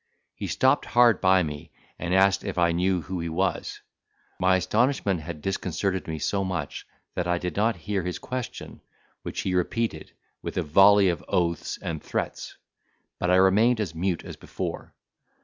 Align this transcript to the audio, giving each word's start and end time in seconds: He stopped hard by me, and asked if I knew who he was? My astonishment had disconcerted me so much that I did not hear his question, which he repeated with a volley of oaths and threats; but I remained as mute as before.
He 0.33 0.47
stopped 0.47 0.85
hard 0.87 1.21
by 1.21 1.43
me, 1.43 1.69
and 1.99 2.11
asked 2.11 2.43
if 2.43 2.57
I 2.57 2.71
knew 2.71 3.01
who 3.03 3.19
he 3.19 3.29
was? 3.29 3.81
My 4.39 4.55
astonishment 4.55 5.19
had 5.21 5.43
disconcerted 5.43 6.07
me 6.07 6.17
so 6.17 6.43
much 6.43 6.87
that 7.13 7.27
I 7.27 7.37
did 7.37 7.55
not 7.55 7.75
hear 7.75 8.01
his 8.01 8.17
question, 8.17 8.81
which 9.21 9.41
he 9.41 9.53
repeated 9.53 10.13
with 10.41 10.57
a 10.57 10.63
volley 10.63 11.09
of 11.09 11.23
oaths 11.27 11.77
and 11.83 12.01
threats; 12.01 12.57
but 13.19 13.29
I 13.29 13.35
remained 13.35 13.79
as 13.79 13.93
mute 13.93 14.25
as 14.25 14.37
before. 14.37 14.95